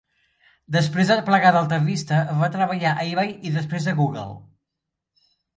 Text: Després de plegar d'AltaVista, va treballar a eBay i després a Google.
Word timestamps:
Després 0.75 1.11
de 1.13 1.17
plegar 1.27 1.51
d'AltaVista, 1.57 2.23
va 2.41 2.49
treballar 2.57 2.97
a 3.03 3.07
eBay 3.11 3.33
i 3.51 3.55
després 3.59 3.89
a 3.93 3.97
Google. 4.01 4.29